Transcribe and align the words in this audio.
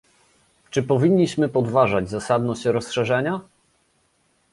Czy 0.69 0.83
powinniśmy 0.83 1.49
podważać 1.49 2.09
zasadność 2.09 2.65
rozszerzenia? 2.65 3.41